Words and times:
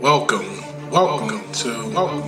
Welcome, 0.00 0.60
welcome 0.90 1.52
to 1.52 1.72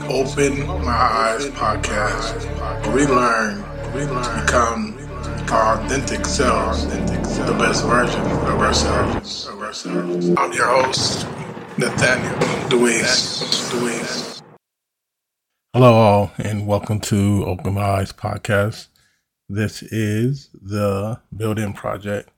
Open 0.09 0.67
My 0.85 0.93
Eyes 0.93 1.47
podcast, 1.47 2.95
we 2.95 3.05
learn 3.07 3.65
to 3.93 4.41
become 4.41 4.97
our 5.51 5.81
authentic 5.81 6.27
selves, 6.27 6.87
the 6.87 7.57
best 7.59 7.85
version 7.85 8.21
of 8.21 8.61
ourselves. 8.61 9.49
I'm 9.49 10.53
your 10.53 10.67
host, 10.67 11.27
Nathaniel 11.77 12.35
Deweese. 12.69 14.41
Hello, 15.75 15.93
all, 15.93 16.31
and 16.39 16.69
welcome 16.69 17.01
to 17.01 17.45
Open 17.47 17.75
My 17.75 17.83
Eyes 17.83 18.13
podcast. 18.13 18.87
This 19.49 19.83
is 19.83 20.51
the 20.55 21.21
build-in 21.37 21.73
project, 21.73 22.31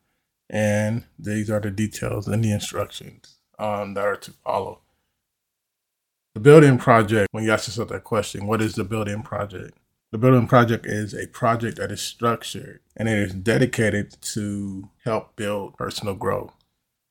and 0.48 1.04
these 1.18 1.50
are 1.50 1.60
the 1.60 1.70
details 1.70 2.26
and 2.29 2.42
the 2.42 2.50
instructions 2.50 3.36
um, 3.58 3.92
that 3.92 4.06
are 4.06 4.16
to 4.16 4.30
follow. 4.42 4.80
The 6.34 6.40
build-in 6.40 6.79
project, 6.79 7.29
when 7.32 7.44
you 7.44 7.53
ask 7.53 7.66
yourself 7.66 7.89
that 7.89 8.04
question, 8.04 8.46
what 8.46 8.62
is 8.62 8.75
the 8.75 8.84
build-in 8.84 9.22
project? 9.22 9.76
The 10.12 10.18
build-in 10.18 10.46
project 10.46 10.86
is 10.86 11.12
a 11.14 11.26
project 11.26 11.79
that 11.79 11.90
is 11.90 12.00
structured 12.00 12.80
and 12.96 13.08
it 13.08 13.18
is 13.18 13.34
dedicated 13.34 14.16
to 14.20 14.90
help 15.04 15.36
build 15.36 15.76
personal 15.76 16.14
growth. 16.14 16.53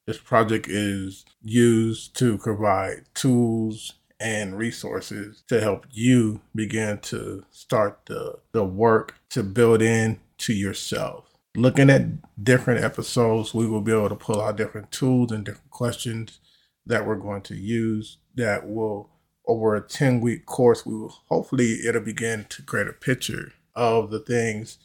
This 0.06 0.18
project 0.18 0.68
is 0.70 1.26
used 1.42 2.16
to 2.18 2.38
provide 2.38 3.06
tools 3.14 3.94
and 4.20 4.58
resources 4.58 5.44
to 5.48 5.59
help 5.62 5.86
you 5.92 6.42
begin 6.56 7.00
to 7.00 7.45
start 7.52 8.00
the, 8.06 8.40
the 8.52 8.64
work 8.64 9.16
to 9.31 9.44
build 9.44 9.81
in 9.81 10.20
to 10.40 10.54
yourself. 10.54 11.26
Looking 11.56 11.90
at 11.90 12.44
different 12.44 12.84
episodes, 12.84 13.54
we 13.54 13.68
will 13.68 13.81
be 13.81 13.92
able 13.92 14.09
to 14.09 14.16
pull 14.16 14.42
out 14.42 14.58
different 14.58 14.92
tools 14.92 15.31
and 15.31 15.44
different 15.44 15.72
questions 15.72 16.40
that 16.86 17.06
we're 17.06 17.16
going 17.16 17.42
to 17.42 17.56
use 17.56 18.18
that 18.38 18.68
will 18.68 19.09
over 19.46 19.76
a 19.76 19.82
10 19.82 20.22
week 20.22 20.45
course, 20.45 20.86
we 20.86 20.95
will 20.95 21.14
hopefully 21.30 21.80
it'll 21.86 22.02
begin 22.02 22.45
to 22.50 22.62
create 22.62 22.88
a 22.88 22.94
picture 22.94 23.53
of 23.75 24.09
the 24.12 24.20
things 24.20 24.78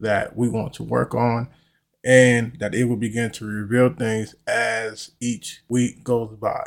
that 0.00 0.36
we 0.36 0.48
want 0.48 0.72
to 0.74 0.82
work 0.82 1.14
on 1.14 1.48
and 2.04 2.56
that 2.60 2.74
it 2.74 2.84
will 2.84 2.96
begin 2.96 3.30
to 3.30 3.44
reveal 3.44 3.92
things 3.92 4.34
as 4.46 5.12
each 5.20 5.62
week 5.68 6.04
goes 6.04 6.36
by. 6.36 6.64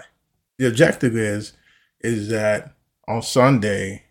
The 0.58 0.68
objective 0.68 1.16
is 1.16 1.54
is 2.02 2.30
that 2.30 2.74
on 3.08 3.22
Sunday 3.22 4.04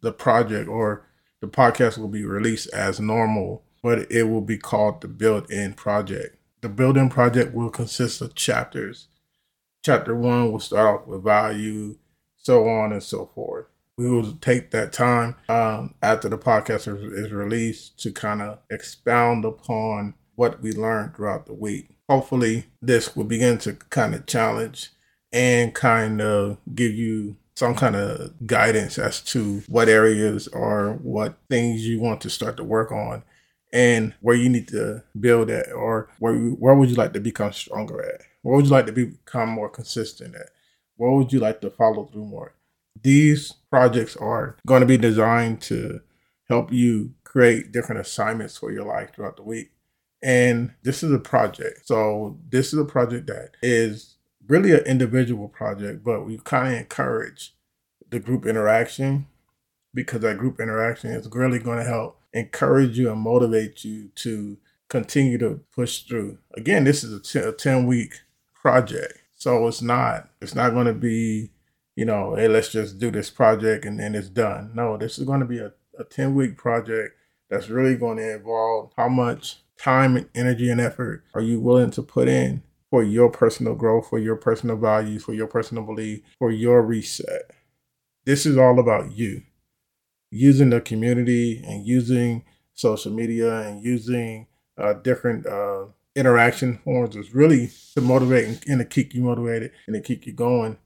the 0.00 0.12
project 0.12 0.68
or 0.68 1.06
the 1.40 1.46
podcast 1.48 1.98
will 1.98 2.08
be 2.08 2.24
released 2.24 2.72
as 2.72 3.00
normal, 3.00 3.64
but 3.82 4.10
it 4.10 4.24
will 4.24 4.40
be 4.40 4.58
called 4.58 5.00
the 5.00 5.08
build-in 5.08 5.74
project. 5.74 6.36
The 6.60 6.68
build-in 6.68 7.10
project 7.10 7.54
will 7.54 7.70
consist 7.70 8.20
of 8.20 8.34
chapters. 8.34 9.08
Chapter 9.84 10.16
1 10.16 10.50
will 10.50 10.60
start 10.60 11.02
off 11.02 11.06
with 11.06 11.24
value, 11.24 11.98
so 12.38 12.66
on 12.66 12.90
and 12.90 13.02
so 13.02 13.26
forth. 13.34 13.66
We 13.98 14.08
will 14.08 14.32
take 14.40 14.70
that 14.70 14.94
time 14.94 15.36
um, 15.50 15.94
after 16.02 16.30
the 16.30 16.38
podcast 16.38 16.88
is, 16.88 17.30
released 17.30 17.98
to 18.00 18.10
kind 18.10 18.40
of 18.40 18.60
expound 18.70 19.44
upon 19.44 20.14
what 20.36 20.62
we 20.62 20.72
learned 20.72 21.14
throughout 21.14 21.44
the 21.44 21.52
week. 21.52 21.90
Hopefully, 22.08 22.64
this 22.80 23.14
will 23.14 23.24
begin 23.24 23.58
to 23.58 23.74
kind 23.74 24.14
of 24.14 24.24
challenge 24.24 24.90
and 25.34 25.74
kind 25.74 26.22
of 26.22 26.56
give 26.74 26.94
you 26.94 27.36
some 27.54 27.74
kind 27.74 27.94
of 27.94 28.32
guidance 28.46 28.96
as 28.96 29.20
to 29.20 29.62
what 29.68 29.90
areas 29.90 30.48
or 30.48 30.94
what 31.02 31.36
things 31.50 31.86
you 31.86 32.00
want 32.00 32.22
to 32.22 32.30
start 32.30 32.56
to 32.56 32.64
work 32.64 32.90
on 32.90 33.22
and 33.70 34.14
where 34.22 34.34
you 34.34 34.48
need 34.48 34.68
to 34.68 35.04
build 35.20 35.50
at 35.50 35.70
or 35.72 36.08
where 36.20 36.34
where 36.34 36.74
would 36.74 36.88
you 36.88 36.96
like 36.96 37.12
to 37.12 37.20
become 37.20 37.52
stronger 37.52 38.02
at? 38.02 38.22
Where 38.44 38.56
would 38.56 38.66
you 38.66 38.72
like 38.72 38.84
to 38.86 38.92
become 38.92 39.48
more 39.48 39.70
consistent 39.70 40.34
at? 40.34 40.50
What 40.96 41.12
would 41.12 41.32
you 41.32 41.40
like 41.40 41.62
to 41.62 41.70
follow 41.70 42.04
through 42.04 42.26
more? 42.26 42.54
These 43.02 43.52
projects 43.70 44.16
are 44.16 44.56
going 44.66 44.80
to 44.80 44.86
be 44.86 44.98
designed 44.98 45.62
to 45.62 46.02
help 46.50 46.70
you 46.70 47.14
create 47.24 47.72
different 47.72 48.02
assignments 48.02 48.58
for 48.58 48.70
your 48.70 48.84
life 48.84 49.14
throughout 49.14 49.38
the 49.38 49.42
week. 49.42 49.70
And 50.22 50.74
this 50.82 51.02
is 51.02 51.10
a 51.10 51.18
project. 51.18 51.86
So, 51.86 52.38
this 52.50 52.74
is 52.74 52.78
a 52.78 52.84
project 52.84 53.28
that 53.28 53.52
is 53.62 54.16
really 54.46 54.72
an 54.72 54.84
individual 54.84 55.48
project, 55.48 56.04
but 56.04 56.26
we 56.26 56.36
kind 56.36 56.74
of 56.74 56.80
encourage 56.80 57.54
the 58.10 58.20
group 58.20 58.44
interaction 58.44 59.26
because 59.94 60.20
that 60.20 60.36
group 60.36 60.60
interaction 60.60 61.12
is 61.12 61.26
really 61.32 61.60
going 61.60 61.78
to 61.78 61.84
help 61.84 62.20
encourage 62.34 62.98
you 62.98 63.10
and 63.10 63.22
motivate 63.22 63.84
you 63.84 64.10
to 64.16 64.58
continue 64.88 65.38
to 65.38 65.62
push 65.74 66.02
through. 66.02 66.36
Again, 66.54 66.84
this 66.84 67.02
is 67.02 67.34
a 67.34 67.52
10 67.52 67.86
week 67.86 68.20
project. 68.64 69.18
So 69.34 69.68
it's 69.68 69.82
not 69.82 70.30
it's 70.40 70.54
not 70.54 70.70
going 70.70 70.86
to 70.86 70.94
be, 70.94 71.50
you 71.96 72.06
know, 72.06 72.34
hey, 72.34 72.48
let's 72.48 72.72
just 72.72 72.98
do 72.98 73.10
this 73.10 73.28
project 73.28 73.84
and 73.84 74.00
then 74.00 74.14
it's 74.14 74.30
done. 74.30 74.72
No, 74.74 74.96
this 74.96 75.18
is 75.18 75.26
going 75.26 75.40
to 75.40 75.46
be 75.46 75.58
a, 75.58 75.72
a 75.98 76.04
10 76.04 76.34
week 76.34 76.56
project 76.56 77.14
that's 77.50 77.68
really 77.68 77.94
going 77.94 78.16
to 78.16 78.36
involve 78.36 78.92
how 78.96 79.08
much 79.08 79.58
time 79.78 80.16
and 80.16 80.28
energy 80.34 80.70
and 80.70 80.80
effort 80.80 81.24
are 81.34 81.42
you 81.42 81.60
willing 81.60 81.90
to 81.90 82.02
put 82.02 82.26
in 82.26 82.62
for 82.88 83.02
your 83.02 83.28
personal 83.28 83.74
growth, 83.74 84.08
for 84.08 84.18
your 84.18 84.36
personal 84.36 84.76
values, 84.76 85.24
for 85.24 85.34
your 85.34 85.46
personal 85.46 85.84
belief, 85.84 86.22
for 86.38 86.50
your 86.50 86.80
reset. 86.80 87.50
This 88.24 88.46
is 88.46 88.56
all 88.56 88.78
about 88.78 89.12
you. 89.12 89.42
Using 90.30 90.70
the 90.70 90.80
community 90.80 91.62
and 91.66 91.86
using 91.86 92.44
social 92.72 93.12
media 93.12 93.60
and 93.60 93.84
using 93.84 94.46
uh, 94.78 94.94
different 94.94 95.46
uh, 95.46 95.86
interaction 96.16 96.78
forms 96.84 97.16
is 97.16 97.34
really 97.34 97.70
to 97.94 98.00
motivate 98.00 98.66
and 98.66 98.78
to 98.78 98.84
keep 98.84 99.14
you 99.14 99.22
motivated 99.22 99.72
and 99.86 99.94
to 99.94 100.00
keep 100.00 100.26
you 100.26 100.32
going. 100.32 100.78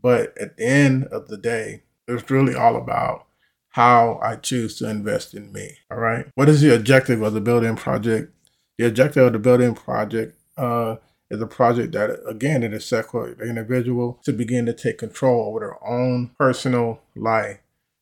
But 0.00 0.36
at 0.38 0.56
the 0.56 0.66
end 0.66 1.04
of 1.06 1.28
the 1.28 1.36
day, 1.36 1.82
it's 2.06 2.30
really 2.30 2.54
all 2.54 2.76
about 2.76 3.26
how 3.70 4.18
I 4.22 4.36
choose 4.36 4.76
to 4.78 4.88
invest 4.88 5.34
in 5.34 5.52
me. 5.52 5.78
All 5.90 5.98
right. 5.98 6.26
What 6.34 6.48
is 6.48 6.60
the 6.60 6.74
objective 6.74 7.22
of 7.22 7.34
the 7.34 7.40
building 7.40 7.76
project? 7.76 8.32
The 8.78 8.86
objective 8.86 9.26
of 9.26 9.32
the 9.32 9.38
building 9.38 9.74
project 9.74 10.38
uh, 10.56 10.96
is 11.30 11.40
a 11.40 11.46
project 11.46 11.92
that, 11.92 12.20
again, 12.26 12.62
it 12.62 12.72
is 12.72 12.86
set 12.86 13.06
for 13.06 13.34
the 13.34 13.44
individual 13.44 14.20
to 14.24 14.32
begin 14.32 14.66
to 14.66 14.72
take 14.72 14.98
control 14.98 15.48
over 15.48 15.60
their 15.60 15.88
own 15.88 16.30
personal 16.38 17.00
life, 17.14 17.58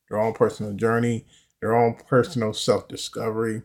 their 0.08 0.20
own 0.20 0.32
personal 0.34 0.72
journey, 0.72 1.24
their 1.60 1.74
own 1.74 1.94
personal 2.08 2.52
self 2.52 2.86
discovery, 2.88 3.62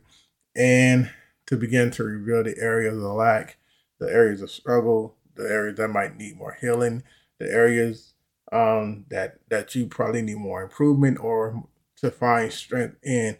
and 0.55 1.11
to 1.51 1.57
begin 1.57 1.91
to 1.91 2.03
reveal 2.03 2.43
the 2.43 2.57
areas 2.57 2.95
of 2.95 3.03
lack, 3.03 3.57
the 3.99 4.07
areas 4.07 4.41
of 4.41 4.49
struggle, 4.49 5.17
the 5.35 5.43
areas 5.43 5.77
that 5.77 5.89
might 5.89 6.17
need 6.17 6.37
more 6.37 6.57
healing, 6.61 7.03
the 7.39 7.51
areas 7.51 8.13
um, 8.53 9.05
that 9.09 9.39
that 9.49 9.75
you 9.75 9.87
probably 9.87 10.21
need 10.21 10.37
more 10.37 10.63
improvement 10.63 11.19
or 11.19 11.63
to 11.97 12.09
find 12.09 12.53
strength 12.53 12.95
in. 13.03 13.37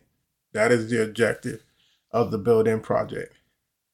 That 0.52 0.74
is 0.74 0.90
the 0.90 1.02
objective 1.02 1.64
of 2.12 2.32
the 2.32 2.38
build-in 2.38 2.82
project. 2.82 3.34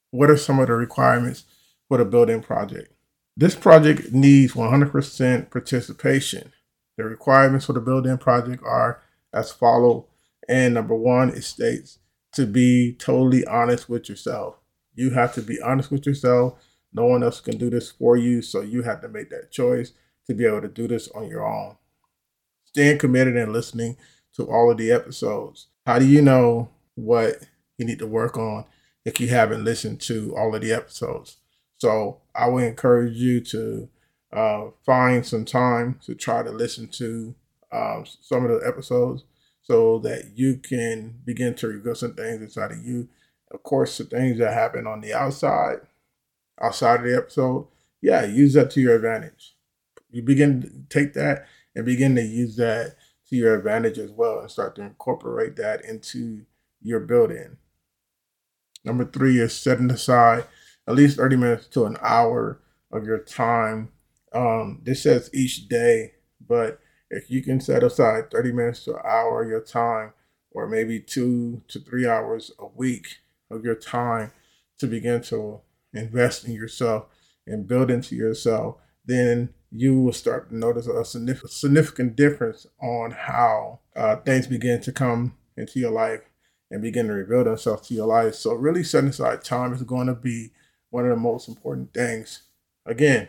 What 0.10 0.32
are 0.32 0.38
some 0.38 0.58
of 0.58 0.68
the 0.68 0.74
requirements 0.74 1.44
for 1.88 2.00
the 2.00 2.06
build-in 2.06 2.42
project? 2.42 2.92
This 3.36 3.54
project 3.54 4.12
needs 4.12 4.54
100% 4.54 5.52
participation. 5.52 6.52
The 6.98 7.04
requirements 7.04 7.68
for 7.68 7.74
the 7.74 7.82
build-in 7.82 8.18
project 8.18 8.64
are 8.66 9.04
as 9.32 9.52
follow. 9.52 10.08
And 10.50 10.74
number 10.74 10.96
one, 10.96 11.30
it 11.30 11.44
states 11.44 12.00
to 12.38 12.46
be 12.46 12.94
totally 12.94 13.44
honest 13.48 13.90
with 13.90 14.08
yourself. 14.08 14.60
You 14.94 15.10
have 15.10 15.34
to 15.34 15.42
be 15.42 15.60
honest 15.60 15.90
with 15.90 16.06
yourself. 16.06 16.54
No 16.94 17.06
one 17.06 17.24
else 17.24 17.42
can 17.42 17.58
do 17.58 17.72
this 17.72 17.90
for 17.90 18.16
you. 18.16 18.44
So 18.44 18.62
you 18.62 18.84
have 18.84 19.02
to 19.02 19.08
make 19.08 19.32
that 19.32 19.52
choice 19.52 19.94
to 20.28 20.36
be 20.36 20.46
able 20.46 20.62
to 20.62 20.68
do 20.68 20.88
this 20.88 21.10
on 21.10 21.30
your 21.30 21.44
own. 21.44 21.78
Staying 22.64 23.00
committed 23.00 23.36
and 23.36 23.52
listening 23.52 23.98
to 24.36 24.44
all 24.44 24.70
of 24.70 24.78
the 24.78 24.92
episodes. 24.92 25.66
How 25.88 25.98
do 25.98 26.06
you 26.06 26.22
know 26.22 26.70
what 26.94 27.40
you 27.80 27.88
need 27.88 27.98
to 28.00 28.08
work 28.08 28.38
on 28.38 28.66
if 29.04 29.20
you 29.20 29.30
haven't 29.30 29.64
listened 29.64 30.00
to 30.02 30.36
all 30.38 30.54
of 30.54 30.62
the 30.62 30.72
episodes? 30.72 31.38
So 31.80 32.22
I 32.36 32.50
would 32.50 32.66
encourage 32.66 33.16
you 33.16 33.42
to 33.42 33.90
uh, 34.32 34.66
find 34.86 35.26
some 35.26 35.44
time 35.44 36.00
to 36.06 36.14
try 36.14 36.44
to 36.44 36.52
listen 36.52 36.88
to 36.90 37.34
um, 37.72 38.06
some 38.22 38.46
of 38.46 38.52
the 38.52 38.68
episodes 38.68 39.24
so 39.68 40.00
that 40.00 40.32
you 40.38 40.56
can 40.56 41.14
begin 41.26 41.54
to 41.54 41.68
reveal 41.68 41.94
some 41.94 42.14
things 42.14 42.42
inside 42.42 42.72
of 42.72 42.86
you. 42.86 43.10
Of 43.52 43.64
course, 43.64 43.98
the 43.98 44.06
things 44.06 44.40
that 44.40 44.54
happen 44.54 44.88
on 44.88 45.02
the 45.02 45.14
outside, 45.14 45.80
outside 46.62 47.02
of 47.02 47.06
the 47.06 47.18
episode, 47.18 47.68
yeah, 48.02 48.24
use 48.26 48.54
that 48.54 48.72
to 48.72 48.82
your 48.82 48.96
advantage. 48.96 49.56
You 50.10 50.22
begin 50.22 50.62
to 50.62 50.70
take 50.90 51.14
that 51.16 51.48
and 51.76 51.86
begin 51.86 52.16
to 52.16 52.22
use 52.22 52.56
that 52.56 52.96
to 53.30 53.36
your 53.36 53.58
advantage 53.58 53.98
as 53.98 54.10
well 54.10 54.40
and 54.40 54.50
start 54.50 54.78
to 54.78 54.84
incorporate 54.84 55.58
that 55.58 55.84
into 55.84 56.46
your 56.82 57.02
building. 57.02 57.58
Number 58.86 59.04
three 59.04 59.38
is 59.42 59.54
setting 59.54 59.92
aside 59.92 60.46
at 60.88 60.96
least 60.96 61.18
30 61.18 61.36
minutes 61.36 61.68
to 61.68 61.86
an 61.86 61.98
hour 62.02 62.62
of 62.90 63.06
your 63.06 63.20
time. 63.20 63.90
Um, 64.32 64.80
this 64.84 65.04
says 65.04 65.30
each 65.34 65.68
day, 65.68 66.14
but 66.48 66.80
if 67.10 67.30
you 67.32 67.42
can 67.42 67.60
set 67.60 67.84
aside 67.84 68.32
30 68.32 68.52
minutes 68.52 68.84
to 68.86 68.96
an 68.96 69.02
hour 69.06 69.44
of 69.44 69.50
your 69.50 69.62
time, 69.62 70.14
or 70.52 70.68
maybe 70.68 71.00
two 71.00 71.62
to 71.68 71.80
three 71.80 72.08
hours 72.08 72.52
a 72.60 72.66
week 72.66 73.18
of 73.52 73.64
your 73.64 73.76
time 73.76 74.32
to 74.80 74.88
begin 74.88 75.22
to 75.22 75.62
invest 75.94 76.46
in 76.46 76.54
yourself 76.54 77.06
and 77.46 77.68
build 77.68 77.90
into 77.90 78.16
yourself, 78.16 78.78
then 79.06 79.50
you 79.72 80.02
will 80.02 80.14
start 80.14 80.50
to 80.50 80.56
notice 80.56 80.88
a 80.88 81.04
significant 81.06 82.16
difference 82.16 82.66
on 82.82 83.12
how 83.12 83.80
uh, 83.96 84.16
things 84.18 84.48
begin 84.48 84.82
to 84.82 84.92
come 84.92 85.36
into 85.56 85.80
your 85.80 85.92
life 85.92 86.22
and 86.72 86.82
begin 86.82 87.08
to 87.08 87.14
reveal 87.14 87.44
themselves 87.44 87.88
to 87.88 87.94
your 87.94 88.08
life. 88.08 88.36
So, 88.36 88.54
really 88.54 88.84
setting 88.84 89.10
aside 89.10 89.44
time 89.44 89.74
is 89.74 89.84
going 89.84 90.08
to 90.08 90.14
be 90.14 90.52
one 90.90 91.06
of 91.06 91.12
the 91.12 91.22
most 91.22 91.48
important 91.48 91.94
things. 91.94 92.44
Again, 92.86 93.28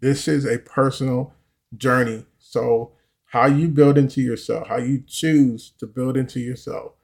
this 0.00 0.28
is 0.28 0.44
a 0.44 0.58
personal 0.58 1.32
journey. 1.76 2.26
So, 2.50 2.92
how 3.26 3.46
you 3.46 3.68
build 3.68 3.96
into 3.96 4.20
yourself, 4.20 4.66
how 4.66 4.78
you 4.78 5.04
choose 5.06 5.72
to 5.78 5.86
build 5.86 6.16
into 6.16 6.40
yourself, 6.40 6.94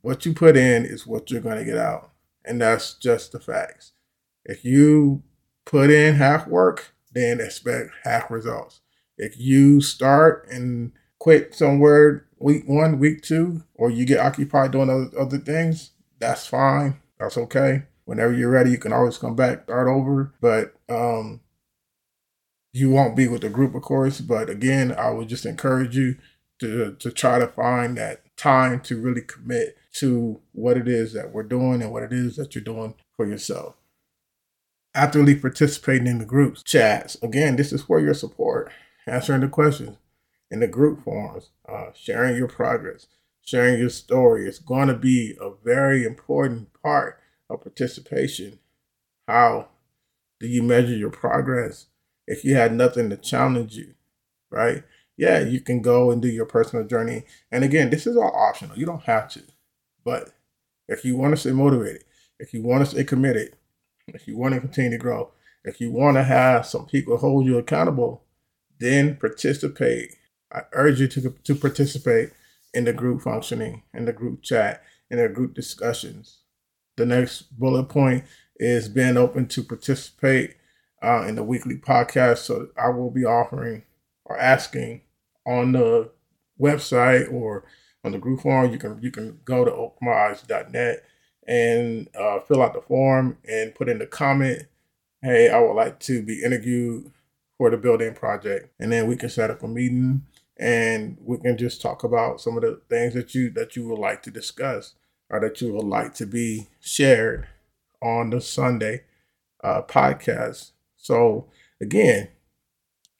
what 0.00 0.24
you 0.24 0.32
put 0.32 0.56
in 0.56 0.86
is 0.86 1.06
what 1.06 1.30
you're 1.30 1.42
going 1.42 1.58
to 1.58 1.66
get 1.66 1.76
out. 1.76 2.12
And 2.46 2.62
that's 2.62 2.94
just 2.94 3.32
the 3.32 3.40
facts. 3.40 3.92
If 4.46 4.64
you 4.64 5.22
put 5.66 5.90
in 5.90 6.14
half 6.14 6.46
work, 6.46 6.94
then 7.12 7.40
expect 7.40 7.90
half 8.04 8.30
results. 8.30 8.80
If 9.18 9.38
you 9.38 9.82
start 9.82 10.48
and 10.50 10.92
quit 11.18 11.54
somewhere 11.54 12.26
week 12.38 12.66
one, 12.66 12.98
week 12.98 13.20
two, 13.20 13.64
or 13.74 13.90
you 13.90 14.06
get 14.06 14.20
occupied 14.20 14.70
doing 14.70 14.88
other, 14.88 15.10
other 15.18 15.38
things, 15.38 15.90
that's 16.18 16.46
fine. 16.46 17.00
That's 17.20 17.36
okay. 17.36 17.82
Whenever 18.06 18.32
you're 18.32 18.50
ready, 18.50 18.70
you 18.70 18.78
can 18.78 18.94
always 18.94 19.18
come 19.18 19.36
back, 19.36 19.64
start 19.64 19.88
over. 19.88 20.32
But 20.40 20.74
um, 20.88 21.40
you 22.74 22.90
won't 22.90 23.16
be 23.16 23.28
with 23.28 23.42
the 23.42 23.48
group, 23.48 23.74
of 23.74 23.82
course. 23.82 24.20
But 24.20 24.50
again, 24.50 24.92
I 24.98 25.10
would 25.10 25.28
just 25.28 25.46
encourage 25.46 25.96
you 25.96 26.16
to 26.60 26.96
to 26.98 27.10
try 27.10 27.38
to 27.38 27.46
find 27.46 27.96
that 27.96 28.36
time 28.36 28.80
to 28.80 29.00
really 29.00 29.22
commit 29.22 29.78
to 29.94 30.40
what 30.52 30.76
it 30.76 30.88
is 30.88 31.12
that 31.12 31.32
we're 31.32 31.44
doing 31.44 31.80
and 31.80 31.92
what 31.92 32.02
it 32.02 32.12
is 32.12 32.36
that 32.36 32.54
you're 32.54 32.64
doing 32.64 32.94
for 33.16 33.26
yourself. 33.26 33.76
Actively 34.94 35.36
participating 35.36 36.08
in 36.08 36.18
the 36.18 36.24
groups, 36.24 36.62
chats. 36.62 37.16
Again, 37.22 37.56
this 37.56 37.72
is 37.72 37.82
for 37.82 38.00
your 38.00 38.14
support, 38.14 38.72
answering 39.06 39.40
the 39.40 39.48
questions 39.48 39.96
in 40.50 40.60
the 40.60 40.68
group 40.68 41.02
forums, 41.04 41.50
uh, 41.68 41.86
sharing 41.94 42.36
your 42.36 42.48
progress, 42.48 43.06
sharing 43.42 43.78
your 43.78 43.90
story. 43.90 44.48
It's 44.48 44.58
going 44.58 44.88
to 44.88 44.94
be 44.94 45.36
a 45.40 45.50
very 45.64 46.04
important 46.04 46.70
part 46.82 47.20
of 47.48 47.62
participation. 47.62 48.58
How 49.28 49.68
do 50.40 50.48
you 50.48 50.62
measure 50.62 50.94
your 50.94 51.10
progress 51.10 51.86
if 52.26 52.44
you 52.44 52.54
had 52.54 52.72
nothing 52.72 53.10
to 53.10 53.16
challenge 53.16 53.76
you, 53.76 53.94
right? 54.50 54.82
Yeah, 55.16 55.40
you 55.40 55.60
can 55.60 55.80
go 55.80 56.10
and 56.10 56.20
do 56.20 56.28
your 56.28 56.46
personal 56.46 56.86
journey. 56.86 57.24
And 57.52 57.62
again, 57.62 57.90
this 57.90 58.06
is 58.06 58.16
all 58.16 58.34
optional. 58.34 58.76
You 58.76 58.86
don't 58.86 59.04
have 59.04 59.28
to. 59.30 59.42
But 60.04 60.30
if 60.88 61.04
you 61.04 61.16
want 61.16 61.32
to 61.32 61.36
stay 61.36 61.52
motivated, 61.52 62.04
if 62.38 62.52
you 62.52 62.62
want 62.62 62.84
to 62.84 62.90
stay 62.90 63.04
committed, 63.04 63.56
if 64.08 64.26
you 64.26 64.36
want 64.36 64.54
to 64.54 64.60
continue 64.60 64.90
to 64.90 64.98
grow, 64.98 65.30
if 65.64 65.80
you 65.80 65.90
want 65.90 66.16
to 66.16 66.24
have 66.24 66.66
some 66.66 66.86
people 66.86 67.16
hold 67.16 67.46
you 67.46 67.58
accountable, 67.58 68.24
then 68.80 69.16
participate 69.16 70.16
I 70.54 70.62
urge 70.72 71.00
you 71.00 71.08
to, 71.08 71.30
to 71.30 71.54
participate 71.54 72.30
in 72.72 72.84
the 72.84 72.92
group 72.92 73.22
functioning, 73.22 73.82
in 73.92 74.04
the 74.04 74.12
group 74.12 74.42
chat, 74.42 74.82
in 75.10 75.18
the 75.18 75.28
group 75.28 75.54
discussions. 75.54 76.38
The 76.96 77.04
next 77.04 77.58
bullet 77.58 77.88
point 77.88 78.24
is 78.56 78.88
being 78.88 79.16
open 79.16 79.48
to 79.48 79.64
participate 79.64 80.54
uh, 81.04 81.24
in 81.26 81.34
the 81.34 81.42
weekly 81.42 81.76
podcast. 81.76 82.38
So 82.38 82.68
I 82.76 82.88
will 82.88 83.10
be 83.10 83.24
offering 83.24 83.84
or 84.24 84.38
asking 84.38 85.02
on 85.46 85.72
the 85.72 86.10
website 86.60 87.32
or 87.32 87.64
on 88.04 88.12
the 88.12 88.18
group 88.18 88.40
forum. 88.40 88.72
You 88.72 88.78
can 88.78 88.98
you 89.02 89.10
can 89.10 89.40
go 89.44 89.64
to 89.64 89.70
openmyeyes.net 89.70 91.04
and 91.46 92.08
uh, 92.18 92.40
fill 92.40 92.62
out 92.62 92.74
the 92.74 92.80
form 92.80 93.38
and 93.48 93.74
put 93.74 93.88
in 93.88 93.98
the 93.98 94.06
comment, 94.06 94.62
"Hey, 95.22 95.50
I 95.50 95.60
would 95.60 95.74
like 95.74 96.00
to 96.00 96.22
be 96.22 96.42
interviewed 96.42 97.10
for 97.58 97.70
the 97.70 97.76
building 97.76 98.14
project," 98.14 98.70
and 98.80 98.92
then 98.92 99.06
we 99.06 99.16
can 99.16 99.28
set 99.28 99.50
up 99.50 99.62
a 99.62 99.68
meeting 99.68 100.26
and 100.56 101.18
we 101.20 101.36
can 101.38 101.56
just 101.56 101.82
talk 101.82 102.04
about 102.04 102.40
some 102.40 102.56
of 102.56 102.62
the 102.62 102.80
things 102.88 103.14
that 103.14 103.34
you 103.34 103.50
that 103.50 103.76
you 103.76 103.88
would 103.88 103.98
like 103.98 104.22
to 104.22 104.30
discuss 104.30 104.94
or 105.30 105.40
that 105.40 105.60
you 105.60 105.72
would 105.72 105.84
like 105.84 106.14
to 106.14 106.26
be 106.26 106.68
shared 106.80 107.48
on 108.02 108.30
the 108.30 108.40
Sunday 108.40 109.02
uh, 109.62 109.82
podcast. 109.82 110.72
So 111.04 111.48
again, 111.80 112.28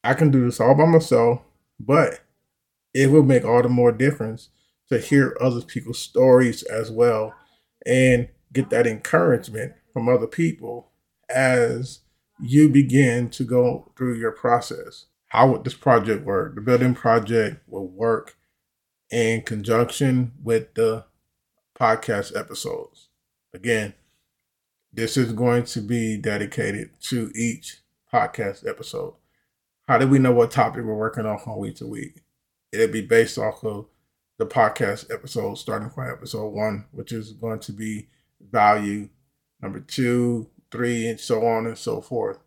I 0.03 0.15
can 0.15 0.31
do 0.31 0.45
this 0.45 0.61
all 0.61 0.75
by 0.75 0.87
myself, 0.87 1.41
but 1.79 2.21
it 2.93 3.11
will 3.11 3.23
make 3.23 3.45
all 3.45 3.63
the 3.63 3.69
more 3.69 3.93
difference 3.93 4.51
to 4.89 4.99
hear 4.99 5.37
other 5.41 5.61
people's 5.61 5.99
stories 5.99 6.63
as 6.65 6.91
well 6.91 7.35
and 7.87 8.29
get 8.53 8.71
that 8.71 8.87
encouragement 8.87 9.73
from 9.93 10.09
other 10.09 10.27
people 10.27 10.91
as 11.29 12.01
you 12.41 12.69
begin 12.69 13.31
to 13.31 13.45
go 13.45 13.93
through 13.97 14.15
your 14.15 14.33
process 14.33 15.07
how 15.35 15.49
would 15.49 15.65
this 15.65 15.75
project 15.75 16.25
work? 16.25 16.55
The 16.55 16.61
building 16.61 16.95
project 16.95 17.69
will 17.69 17.89
work 17.89 18.37
in 19.11 19.43
conjunction 19.43 20.31
with 20.41 20.75
the 20.75 21.07
podcast 21.77 22.39
episodes. 22.39 23.09
Again, 23.53 23.95
this 24.95 25.17
is 25.17 25.33
going 25.33 25.65
to 25.65 25.81
be 25.81 26.17
dedicated 26.17 26.91
to 27.01 27.31
each 27.35 27.79
podcast 28.13 28.69
episode. 28.69 29.15
How 29.89 29.99
do 29.99 30.07
we 30.07 30.21
know 30.21 30.33
what 30.33 30.53
topic 30.53 30.85
we're 30.85 30.95
working 30.95 31.27
on 31.27 31.39
from 31.39 31.59
week 31.59 31.77
to 31.77 31.87
week? 31.87 32.21
It'll 32.73 32.93
be 32.93 33.03
based 33.03 33.37
off 33.37 33.65
of 33.65 33.87
the 34.39 34.47
podcast 34.47 35.13
episode, 35.13 35.57
starting 35.57 35.91
from 35.91 36.11
episode 36.11 36.49
one, 36.49 36.87
which 36.93 37.13
is 37.13 37.33
going 37.33 37.59
to 37.61 37.73
be 37.73 38.09
value, 38.41 39.09
number 39.61 39.81
two, 39.81 40.49
three, 40.71 41.09
and 41.09 41.19
so 41.19 41.45
on 41.45 41.67
and 41.67 41.79
so 41.79 42.01
forth. 42.01 42.39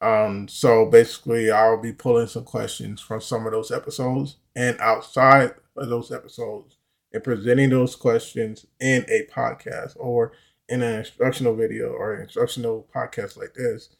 Um, 0.00 0.48
so 0.48 0.86
basically, 0.86 1.50
I'll 1.50 1.80
be 1.80 1.92
pulling 1.92 2.26
some 2.26 2.44
questions 2.44 3.00
from 3.00 3.20
some 3.20 3.46
of 3.46 3.52
those 3.52 3.70
episodes 3.70 4.36
and 4.56 4.78
outside 4.80 5.54
of 5.76 5.88
those 5.88 6.10
episodes 6.10 6.78
and 7.12 7.22
presenting 7.22 7.70
those 7.70 7.96
questions 7.96 8.66
in 8.80 9.04
a 9.08 9.26
podcast 9.32 9.94
or 9.96 10.32
in 10.70 10.82
an 10.82 10.98
instructional 10.98 11.54
video 11.54 11.88
or 11.88 12.14
an 12.14 12.22
instructional 12.22 12.86
podcast 12.94 13.36
like 13.36 13.54
this 13.54 13.90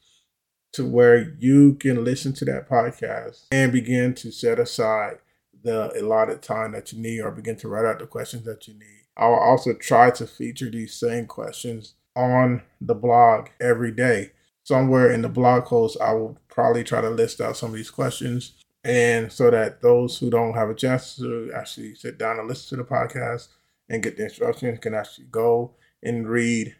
to 0.72 0.86
where 0.86 1.34
you 1.38 1.74
can 1.74 2.04
listen 2.04 2.32
to 2.32 2.44
that 2.44 2.68
podcast 2.68 3.46
and 3.52 3.72
begin 3.72 4.14
to 4.14 4.30
set 4.30 4.58
aside 4.58 5.18
the 5.62 5.92
allotted 6.00 6.40
time 6.40 6.72
that 6.72 6.92
you 6.92 7.02
need 7.02 7.20
or 7.20 7.30
begin 7.30 7.56
to 7.56 7.68
write 7.68 7.84
out 7.84 7.98
the 7.98 8.06
questions 8.06 8.44
that 8.44 8.66
you 8.66 8.74
need. 8.74 9.04
I'll 9.16 9.34
also 9.34 9.74
try 9.74 10.10
to 10.12 10.26
feature 10.26 10.70
these 10.70 10.94
same 10.94 11.26
questions 11.26 11.94
on 12.16 12.62
the 12.80 12.94
blog 12.94 13.48
every 13.60 13.90
day 13.90 14.30
somewhere 14.70 15.10
in 15.10 15.22
the 15.22 15.28
blog 15.28 15.64
post, 15.64 15.96
I 16.00 16.12
will 16.12 16.38
probably 16.48 16.84
try 16.84 17.00
to 17.00 17.10
list 17.10 17.40
out 17.40 17.56
some 17.56 17.70
of 17.70 17.76
these 17.76 17.90
questions. 17.90 18.52
And 18.84 19.32
so 19.32 19.50
that 19.50 19.82
those 19.82 20.16
who 20.16 20.30
don't 20.30 20.54
have 20.54 20.70
a 20.70 20.74
chance 20.74 21.16
to 21.16 21.50
actually 21.54 21.96
sit 21.96 22.18
down 22.18 22.38
and 22.38 22.46
listen 22.46 22.78
to 22.78 22.84
the 22.84 22.88
podcast 22.88 23.48
and 23.88 24.00
get 24.00 24.16
the 24.16 24.24
instructions 24.24 24.78
can 24.78 24.94
actually 24.94 25.26
go 25.30 25.72
and 26.02 26.28
read 26.28 26.74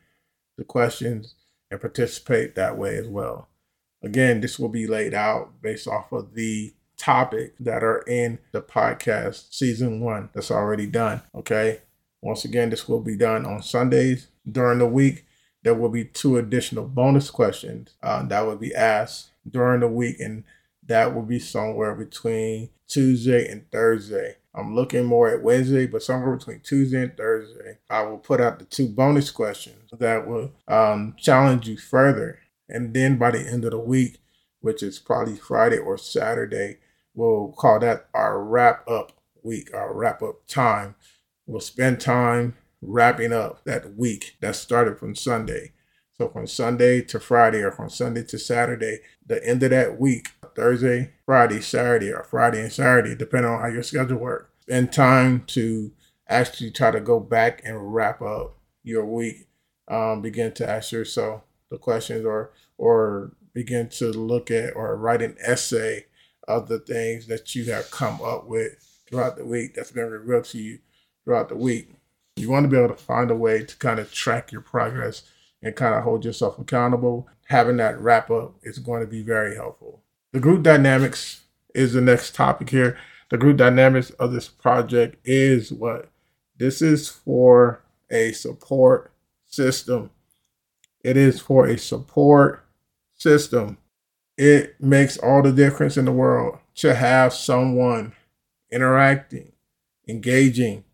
the 0.56 0.64
questions 0.64 1.34
and 1.70 1.80
participate 1.80 2.54
that 2.54 2.76
way 2.76 2.96
as 2.96 3.08
well. 3.08 3.48
Again, 4.02 4.40
this 4.40 4.58
will 4.58 4.68
be 4.68 4.86
laid 4.86 5.14
out 5.14 5.60
based 5.62 5.86
off 5.86 6.12
of 6.12 6.34
the 6.34 6.74
topic 6.96 7.54
that 7.60 7.82
are 7.82 8.02
in 8.06 8.38
the 8.52 8.60
podcast 8.60 9.52
season 9.52 10.00
one 10.00 10.30
that's 10.34 10.50
already 10.50 10.86
done. 10.86 11.22
Okay. 11.34 11.80
Once 12.22 12.44
again, 12.44 12.70
this 12.70 12.88
will 12.88 13.00
be 13.00 13.16
done 13.16 13.46
on 13.46 13.62
Sundays 13.62 14.28
during 14.50 14.78
the 14.78 14.86
week 14.86 15.24
there 15.62 15.74
will 15.74 15.88
be 15.88 16.04
two 16.04 16.36
additional 16.38 16.86
bonus 16.86 17.30
questions 17.30 17.94
uh, 18.02 18.22
that 18.24 18.46
will 18.46 18.56
be 18.56 18.74
asked 18.74 19.30
during 19.48 19.80
the 19.80 19.88
week, 19.88 20.18
and 20.20 20.44
that 20.90 21.14
will 21.14 21.23
be 21.23 21.38
somewhere 21.38 21.94
between 21.94 22.68
Tuesday 22.88 23.49
and 23.49 23.70
Thursday. 23.70 24.35
I'm 24.52 24.75
looking 24.75 25.04
more 25.04 25.28
at 25.28 25.40
Wednesday, 25.40 25.87
but 25.87 26.02
somewhere 26.02 26.37
between 26.37 26.61
Tuesday 26.64 27.04
and 27.04 27.16
Thursday, 27.16 27.78
I 27.88 28.02
will 28.02 28.18
put 28.18 28.40
out 28.40 28.59
the 28.59 28.64
two 28.64 28.88
bonus 28.88 29.30
questions 29.30 29.92
that 29.97 30.26
will 30.26 30.50
um, 30.66 31.14
challenge 31.16 31.68
you 31.68 31.76
further. 31.76 32.40
And 32.68 32.92
then 32.92 33.18
by 33.18 33.30
the 33.30 33.38
end 33.38 33.64
of 33.64 33.70
the 33.70 33.78
week, 33.78 34.18
which 34.62 34.82
is 34.82 34.99
probably 34.99 35.37
Friday 35.37 35.78
or 35.78 35.97
Saturday, 35.97 36.78
we'll 37.14 37.54
call 37.56 37.78
that 37.78 38.09
our 38.12 38.42
wrap 38.42 38.82
up 38.88 39.12
week, 39.44 39.73
our 39.73 39.94
wrap 39.94 40.20
up 40.23 40.44
time. 40.49 40.97
We'll 41.47 41.61
spend 41.61 42.00
time 42.00 42.56
wrapping 42.82 43.32
up 43.32 43.62
that 43.64 43.94
week 43.94 44.37
that 44.40 44.56
started 44.56 44.99
from 44.99 45.14
Sunday. 45.14 45.70
So 46.20 46.28
from 46.28 46.46
Sunday 46.46 47.00
to 47.00 47.18
Friday 47.18 47.62
or 47.62 47.72
from 47.72 47.88
Sunday 47.88 48.22
to 48.24 48.38
Saturday, 48.38 48.98
the 49.24 49.42
end 49.42 49.62
of 49.62 49.70
that 49.70 49.98
week, 49.98 50.32
Thursday, 50.54 51.12
Friday, 51.24 51.62
Saturday, 51.62 52.12
or 52.12 52.24
Friday 52.24 52.60
and 52.60 52.70
Saturday, 52.70 53.14
depending 53.14 53.50
on 53.50 53.58
how 53.58 53.68
your 53.68 53.82
schedule 53.82 54.18
works. 54.18 54.50
Spend 54.60 54.92
time 54.92 55.44
to 55.46 55.92
actually 56.28 56.72
try 56.72 56.90
to 56.90 57.00
go 57.00 57.20
back 57.20 57.62
and 57.64 57.94
wrap 57.94 58.20
up 58.20 58.58
your 58.82 59.06
week. 59.06 59.48
Um, 59.88 60.20
begin 60.20 60.52
to 60.52 60.68
ask 60.68 60.92
yourself 60.92 61.40
the 61.70 61.78
questions 61.78 62.26
or 62.26 62.52
or 62.76 63.32
begin 63.54 63.88
to 63.88 64.10
look 64.10 64.50
at 64.50 64.76
or 64.76 64.98
write 64.98 65.22
an 65.22 65.38
essay 65.40 66.04
of 66.46 66.68
the 66.68 66.80
things 66.80 67.28
that 67.28 67.54
you 67.54 67.72
have 67.72 67.90
come 67.90 68.20
up 68.20 68.46
with 68.46 68.76
throughout 69.08 69.38
the 69.38 69.46
week 69.46 69.72
that's 69.74 69.92
been 69.92 70.10
revealed 70.10 70.44
to 70.44 70.58
you 70.58 70.80
throughout 71.24 71.48
the 71.48 71.56
week. 71.56 71.94
You 72.36 72.50
want 72.50 72.64
to 72.64 72.68
be 72.68 72.76
able 72.76 72.94
to 72.94 73.02
find 73.02 73.30
a 73.30 73.34
way 73.34 73.64
to 73.64 73.76
kind 73.78 73.98
of 73.98 74.12
track 74.12 74.52
your 74.52 74.60
progress 74.60 75.22
and 75.62 75.76
kind 75.76 75.95
of 75.95 76.05
hold 76.05 76.25
yourself 76.25 76.59
accountable. 76.59 77.29
Having 77.49 77.79
that 77.79 78.00
wrap 78.00 78.31
up 78.31 78.55
is 78.62 78.79
going 78.79 79.00
to 79.00 79.07
be 79.07 79.23
very 79.23 79.57
helpful. 79.57 80.02
The 80.33 80.40
group 80.40 80.62
dynamics 80.62 81.43
is 81.75 81.93
the 81.93 82.00
next 82.00 82.35
topic 82.35 82.71
here. 82.71 82.97
The 83.31 83.38
group 83.38 83.57
dynamics 83.57 84.11
of 84.11 84.33
this 84.33 84.49
project 84.49 85.17
is 85.25 85.73
what 85.73 86.11
this 86.57 86.83
is 86.83 87.09
for 87.09 87.83
a 88.11 88.33
support 88.33 89.12
system. 89.47 90.11
It 91.02 91.17
is 91.17 91.40
for 91.40 91.67
a 91.67 91.79
support 91.79 92.64
system. 93.14 93.79
It 94.37 94.81
makes 94.81 95.17
all 95.19 95.43
the 95.43 95.52
difference 95.52 95.97
in 95.97 96.05
the 96.05 96.12
world 96.12 96.59
to 96.76 96.95
have 96.95 97.33
someone 97.33 98.14
interacting, 98.71 99.52
engaging, 100.09 100.85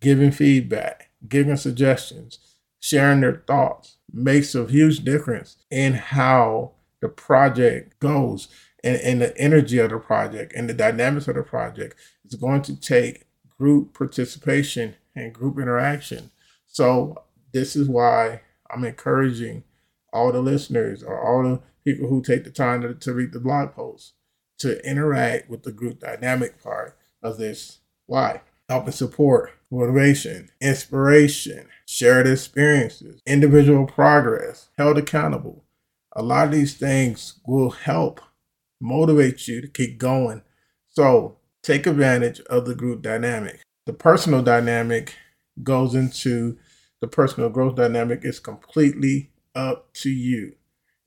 giving 0.00 0.30
feedback, 0.30 1.10
giving 1.26 1.56
suggestions, 1.56 2.38
sharing 2.80 3.20
their 3.20 3.42
thoughts 3.46 3.96
makes 4.12 4.54
a 4.54 4.66
huge 4.66 5.04
difference 5.04 5.56
in 5.70 5.94
how 5.94 6.72
the 7.00 7.08
project 7.08 7.98
goes 8.00 8.48
and, 8.82 8.96
and 8.96 9.20
the 9.20 9.36
energy 9.38 9.78
of 9.78 9.90
the 9.90 9.98
project 9.98 10.52
and 10.54 10.68
the 10.68 10.74
dynamics 10.74 11.28
of 11.28 11.34
the 11.34 11.42
project. 11.42 11.94
It's 12.24 12.34
going 12.34 12.62
to 12.62 12.80
take 12.80 13.26
group 13.58 13.94
participation 13.94 14.94
and 15.14 15.32
group 15.32 15.58
interaction. 15.58 16.30
So 16.66 17.22
this 17.52 17.74
is 17.74 17.88
why 17.88 18.42
I'm 18.70 18.84
encouraging 18.84 19.64
all 20.12 20.32
the 20.32 20.40
listeners 20.40 21.02
or 21.02 21.20
all 21.20 21.42
the 21.42 21.60
people 21.84 22.08
who 22.08 22.22
take 22.22 22.44
the 22.44 22.50
time 22.50 22.82
to, 22.82 22.94
to 22.94 23.12
read 23.12 23.32
the 23.32 23.40
blog 23.40 23.72
post 23.72 24.14
to 24.58 24.84
interact 24.88 25.48
with 25.48 25.62
the 25.62 25.72
group 25.72 26.00
dynamic 26.00 26.62
part 26.62 26.96
of 27.22 27.38
this. 27.38 27.78
Why? 28.06 28.42
Help 28.68 28.84
and 28.84 28.94
support, 28.94 29.52
motivation, 29.70 30.50
inspiration, 30.60 31.68
shared 31.86 32.26
experiences, 32.26 33.20
individual 33.26 33.86
progress, 33.86 34.68
held 34.76 34.98
accountable. 34.98 35.64
A 36.14 36.22
lot 36.22 36.46
of 36.46 36.52
these 36.52 36.76
things 36.76 37.40
will 37.46 37.70
help 37.70 38.20
motivate 38.80 39.48
you 39.48 39.60
to 39.60 39.68
keep 39.68 39.98
going. 39.98 40.42
So 40.88 41.38
take 41.62 41.86
advantage 41.86 42.40
of 42.42 42.66
the 42.66 42.74
group 42.74 43.02
dynamic. 43.02 43.62
The 43.86 43.92
personal 43.92 44.42
dynamic 44.42 45.14
goes 45.62 45.94
into 45.94 46.58
the 47.00 47.08
personal 47.08 47.48
growth 47.48 47.76
dynamic 47.76 48.20
is 48.22 48.40
completely 48.40 49.30
up 49.54 49.92
to 49.94 50.10
you. 50.10 50.54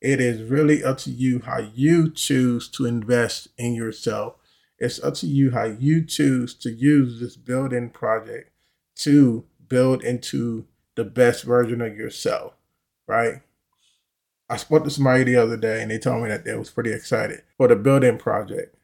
It 0.01 0.19
is 0.19 0.49
really 0.49 0.83
up 0.83 0.97
to 0.99 1.11
you 1.11 1.41
how 1.45 1.59
you 1.59 2.09
choose 2.09 2.67
to 2.69 2.85
invest 2.85 3.49
in 3.57 3.75
yourself. 3.75 4.35
It's 4.81 5.01
up 5.03 5.13
to 5.15 5.27
you 5.27 5.51
how 5.51 5.65
you 5.65 6.03
choose 6.03 6.55
to 6.55 6.71
use 6.71 7.19
this 7.19 7.37
building 7.37 7.91
project 7.91 8.49
to 8.95 9.45
build 9.69 10.03
into 10.03 10.65
the 10.95 11.03
best 11.03 11.43
version 11.43 11.81
of 11.81 11.95
yourself, 11.95 12.53
right? 13.05 13.41
I 14.49 14.57
spoke 14.57 14.83
to 14.85 14.89
somebody 14.89 15.23
the 15.23 15.35
other 15.35 15.55
day 15.55 15.83
and 15.83 15.91
they 15.91 15.99
told 15.99 16.23
me 16.23 16.29
that 16.29 16.45
they 16.45 16.55
was 16.55 16.71
pretty 16.71 16.91
excited 16.91 17.43
for 17.57 17.67
the 17.67 17.75
building 17.75 18.17
project. 18.17 18.75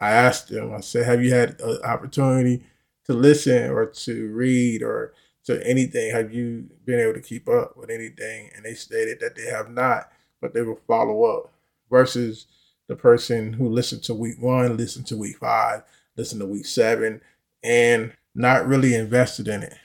I 0.00 0.10
asked 0.10 0.48
them, 0.48 0.74
I 0.74 0.80
said, 0.80 1.06
have 1.06 1.22
you 1.22 1.32
had 1.32 1.60
an 1.60 1.78
opportunity 1.84 2.64
to 3.04 3.12
listen 3.12 3.70
or 3.70 3.86
to 3.86 4.32
read 4.32 4.82
or 4.82 5.14
to 5.44 5.64
anything? 5.64 6.10
Have 6.10 6.34
you 6.34 6.68
been 6.84 6.98
able 6.98 7.14
to 7.14 7.20
keep 7.20 7.48
up 7.48 7.76
with 7.76 7.88
anything? 7.88 8.50
And 8.56 8.64
they 8.64 8.74
stated 8.74 9.20
that 9.20 9.36
they 9.36 9.46
have 9.46 9.70
not, 9.70 10.10
but 10.40 10.54
they 10.54 10.62
will 10.62 10.80
follow 10.88 11.22
up 11.22 11.52
versus 11.88 12.46
the 12.90 12.96
person 12.96 13.52
who 13.52 13.68
listened 13.68 14.02
to 14.02 14.12
week 14.12 14.42
one, 14.42 14.76
listened 14.76 15.06
to 15.06 15.16
week 15.16 15.36
five, 15.38 15.84
listened 16.16 16.40
to 16.40 16.46
week 16.46 16.66
seven, 16.66 17.20
and 17.62 18.12
not 18.34 18.66
really 18.66 18.96
invested 18.96 19.46
in 19.46 19.62
it. 19.62 19.76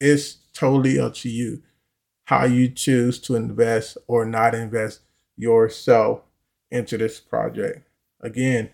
It's 0.00 0.38
totally 0.54 0.98
up 0.98 1.12
to 1.16 1.28
you 1.28 1.62
how 2.24 2.46
you 2.46 2.70
choose 2.70 3.18
to 3.18 3.36
invest 3.36 3.98
or 4.06 4.24
not 4.24 4.54
invest 4.54 5.00
yourself 5.36 6.22
into 6.70 6.96
this 6.96 7.20
project. 7.20 7.86
Again, 8.22 8.70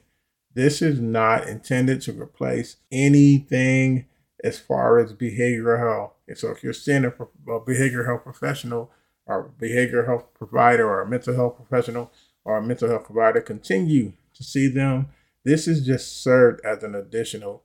this 0.54 0.80
is 0.80 1.00
not 1.00 1.48
intended 1.48 2.02
to 2.02 2.12
replace 2.12 2.76
anything 2.92 4.06
as 4.44 4.60
far 4.60 5.00
as 5.00 5.12
behavioral 5.12 5.80
health. 5.80 6.12
And 6.28 6.38
so, 6.38 6.52
if 6.52 6.62
you're 6.62 6.72
seeing 6.72 7.04
a, 7.04 7.08
a 7.08 7.60
behavioral 7.60 8.06
health 8.06 8.22
professional 8.22 8.92
or 9.26 9.50
behavioral 9.60 10.06
health 10.06 10.32
provider 10.34 10.88
or 10.88 11.02
a 11.02 11.08
mental 11.08 11.34
health 11.34 11.56
professional 11.56 12.12
or 12.50 12.60
mental 12.62 12.88
health 12.88 13.04
provider, 13.04 13.40
continue 13.40 14.12
to 14.34 14.44
see 14.44 14.68
them. 14.68 15.08
This 15.44 15.66
is 15.66 15.84
just 15.84 16.22
served 16.22 16.60
as 16.64 16.82
an 16.82 16.94
additional 16.94 17.62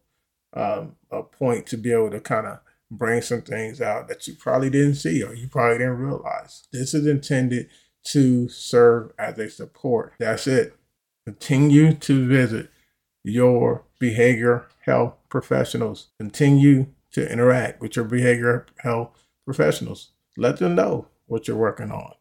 um, 0.54 0.96
a 1.12 1.22
point 1.22 1.68
to 1.68 1.78
be 1.78 1.92
able 1.92 2.12
to 2.12 2.22
kind 2.22 2.48
of 2.48 2.60
bring 2.90 3.22
some 3.22 3.42
things 3.42 3.82
out 3.82 4.08
that 4.08 4.28
you 4.28 4.36
probably 4.36 4.70
didn't 4.70 4.96
see 4.96 5.22
or 5.22 5.34
you 5.34 5.48
probably 5.48 5.80
didn't 5.80 5.98
realize. 5.98 6.68
This 6.72 6.94
is 6.94 7.06
intended 7.06 7.70
to 8.06 8.48
serve 8.48 9.12
as 9.18 9.38
a 9.38 9.50
support. 9.50 10.14
That's 10.20 10.48
it. 10.48 10.76
Continue 11.26 11.94
to 11.94 12.28
visit 12.28 12.70
your 13.24 13.84
behavior 14.00 14.68
health 14.86 15.16
professionals. 15.30 16.08
Continue 16.20 16.88
to 17.12 17.30
interact 17.30 17.82
with 17.82 17.96
your 17.96 18.06
behavior 18.06 18.68
health 18.78 19.10
professionals. 19.46 20.12
Let 20.38 20.58
them 20.58 20.76
know 20.76 21.08
what 21.26 21.48
you're 21.48 21.58
working 21.58 21.92
on. 21.92 22.14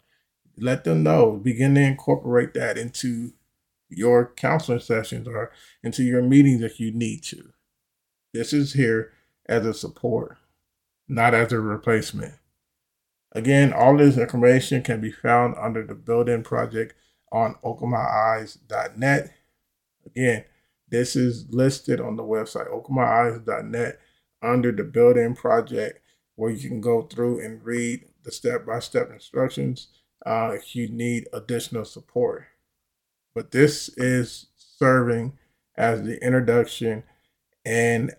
Let 0.56 0.84
them 0.84 1.02
know. 1.02 1.32
Begin 1.32 1.74
to 1.74 1.80
incorporate 1.80 2.54
that 2.54 2.78
into 2.78 3.32
your 3.88 4.32
counseling 4.36 4.80
sessions 4.80 5.28
or 5.28 5.52
into 5.82 6.02
your 6.02 6.22
meetings 6.22 6.62
if 6.62 6.80
you 6.80 6.92
need 6.92 7.22
to. 7.24 7.52
This 8.32 8.52
is 8.52 8.72
here 8.72 9.12
as 9.46 9.64
a 9.66 9.74
support 9.74 10.38
not 11.08 11.34
as 11.34 11.52
a 11.52 11.60
replacement. 11.60 12.34
Again, 13.32 13.72
all 13.72 13.96
this 13.96 14.16
information 14.16 14.82
can 14.82 15.00
be 15.00 15.10
found 15.10 15.56
under 15.60 15.84
the 15.84 15.94
building 15.94 16.42
project 16.42 16.94
on 17.32 17.56
openmyeyes.net. 17.64 19.34
Again, 20.06 20.44
this 20.88 21.16
is 21.16 21.46
listed 21.50 22.00
on 22.00 22.16
the 22.16 22.22
website 22.22 22.70
openmyeyes.net 22.70 23.98
under 24.40 24.70
the 24.70 24.84
building 24.84 25.34
project 25.34 26.00
where 26.36 26.50
you 26.50 26.68
can 26.68 26.80
go 26.80 27.02
through 27.02 27.44
and 27.44 27.64
read 27.64 28.04
the 28.22 28.30
step-by-step 28.30 29.10
instructions 29.10 29.88
uh, 30.24 30.52
if 30.54 30.74
you 30.74 30.88
need 30.88 31.28
additional 31.32 31.84
support. 31.84 32.44
But 33.34 33.50
this 33.50 33.88
is 33.96 34.46
serving 34.56 35.38
as 35.76 36.02
the 36.02 36.22
introduction 36.24 37.02
and 37.64 38.12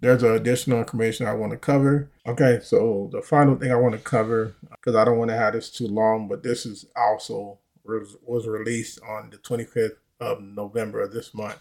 there's 0.00 0.22
additional 0.22 0.78
information 0.78 1.26
I 1.26 1.34
want 1.34 1.52
to 1.52 1.58
cover. 1.58 2.10
Okay, 2.26 2.60
so 2.62 3.10
the 3.12 3.22
final 3.22 3.56
thing 3.56 3.70
I 3.70 3.76
want 3.76 3.94
to 3.94 4.00
cover, 4.00 4.54
because 4.70 4.96
I 4.96 5.04
don't 5.04 5.18
want 5.18 5.30
to 5.30 5.36
have 5.36 5.52
this 5.52 5.70
too 5.70 5.88
long, 5.88 6.26
but 6.26 6.42
this 6.42 6.64
is 6.64 6.86
also 6.96 7.58
was 7.84 8.46
released 8.46 9.00
on 9.02 9.30
the 9.30 9.38
25th 9.38 9.96
of 10.20 10.40
November 10.40 11.02
of 11.02 11.12
this 11.12 11.34
month. 11.34 11.58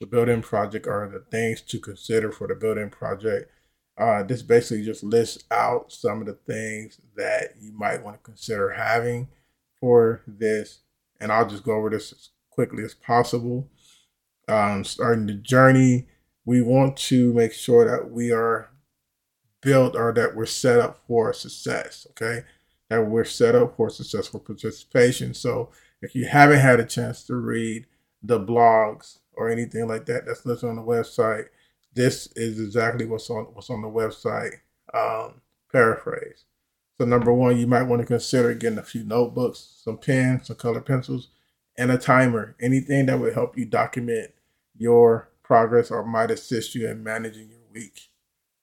The 0.00 0.06
building 0.06 0.42
project 0.42 0.86
are 0.86 1.08
the 1.08 1.20
things 1.30 1.60
to 1.62 1.78
consider 1.78 2.32
for 2.32 2.48
the 2.48 2.54
building 2.54 2.88
project. 2.88 3.50
Uh, 4.00 4.22
this 4.22 4.40
basically 4.40 4.82
just 4.82 5.04
lists 5.04 5.44
out 5.50 5.92
some 5.92 6.20
of 6.20 6.26
the 6.26 6.32
things 6.32 6.98
that 7.16 7.54
you 7.60 7.70
might 7.72 8.02
want 8.02 8.16
to 8.16 8.22
consider 8.22 8.70
having 8.70 9.28
for 9.78 10.22
this, 10.26 10.80
and 11.20 11.30
I'll 11.30 11.46
just 11.46 11.64
go 11.64 11.72
over 11.72 11.90
this 11.90 12.12
as 12.12 12.30
quickly 12.48 12.82
as 12.82 12.94
possible. 12.94 13.68
Um, 14.48 14.84
starting 14.84 15.26
the 15.26 15.34
journey 15.34 16.08
we 16.44 16.62
want 16.62 16.96
to 16.96 17.32
make 17.34 17.52
sure 17.52 17.84
that 17.84 18.10
we 18.10 18.32
are 18.32 18.70
built 19.60 19.94
or 19.94 20.12
that 20.14 20.34
we're 20.34 20.46
set 20.46 20.80
up 20.80 21.00
for 21.06 21.32
success, 21.32 22.06
okay? 22.10 22.44
That 22.88 23.06
we're 23.06 23.24
set 23.24 23.54
up 23.54 23.76
for 23.76 23.90
successful 23.90 24.40
participation. 24.40 25.34
So 25.34 25.70
if 26.00 26.14
you 26.14 26.26
haven't 26.26 26.60
had 26.60 26.80
a 26.80 26.84
chance 26.86 27.22
to 27.24 27.36
read 27.36 27.86
the 28.22 28.40
blogs 28.40 29.18
or 29.34 29.50
anything 29.50 29.86
like 29.86 30.06
that 30.06 30.26
that's 30.26 30.46
listed 30.46 30.70
on 30.70 30.76
the 30.76 30.82
website, 30.82 31.46
this 31.94 32.28
is 32.36 32.60
exactly 32.60 33.06
what's 33.06 33.28
on 33.30 33.44
what's 33.52 33.70
on 33.70 33.82
the 33.82 33.88
website. 33.88 34.56
Um, 34.94 35.40
paraphrase. 35.70 36.44
So 36.98 37.06
number 37.06 37.32
one, 37.32 37.56
you 37.56 37.66
might 37.66 37.84
want 37.84 38.00
to 38.00 38.06
consider 38.06 38.52
getting 38.54 38.78
a 38.78 38.82
few 38.82 39.04
notebooks, 39.04 39.80
some 39.82 39.96
pens, 39.98 40.48
some 40.48 40.56
color 40.56 40.80
pencils, 40.80 41.28
and 41.78 41.90
a 41.90 41.96
timer. 41.96 42.56
Anything 42.60 43.06
that 43.06 43.18
would 43.18 43.34
help 43.34 43.56
you 43.56 43.64
document 43.64 44.32
your 44.76 45.30
progress 45.42 45.90
or 45.90 46.04
might 46.04 46.30
assist 46.30 46.74
you 46.74 46.88
in 46.88 47.02
managing 47.02 47.48
your 47.48 47.60
week. 47.72 48.10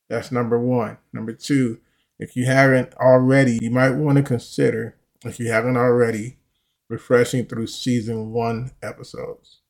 That's 0.09 0.31
number 0.31 0.59
one. 0.59 0.97
Number 1.11 1.33
two, 1.33 1.79
if 2.19 2.35
you 2.35 2.45
haven't 2.45 2.93
already, 2.95 3.59
you 3.61 3.71
might 3.71 3.91
want 3.91 4.17
to 4.17 4.23
consider, 4.23 4.95
if 5.25 5.39
you 5.39 5.51
haven't 5.51 5.77
already, 5.77 6.37
refreshing 6.89 7.45
through 7.45 7.67
season 7.67 8.31
one 8.31 8.71
episodes. 8.81 9.61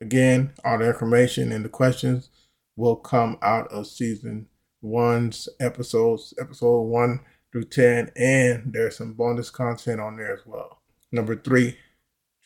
Again, 0.00 0.52
all 0.64 0.78
the 0.78 0.86
information 0.86 1.50
and 1.52 1.64
the 1.64 1.68
questions 1.68 2.30
will 2.78 2.96
come 2.96 3.36
out 3.42 3.66
of 3.72 3.88
season 3.88 4.46
one's 4.80 5.48
episodes, 5.58 6.32
episode 6.40 6.82
one 6.82 7.20
through 7.50 7.64
10, 7.64 8.12
and 8.16 8.72
there's 8.72 8.96
some 8.96 9.14
bonus 9.14 9.50
content 9.50 10.00
on 10.00 10.16
there 10.16 10.32
as 10.32 10.46
well. 10.46 10.80
Number 11.10 11.34
three, 11.34 11.76